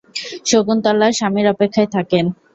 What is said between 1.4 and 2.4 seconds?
অপেক্ষায় থাকেন।